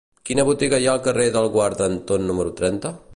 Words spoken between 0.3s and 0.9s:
botiga hi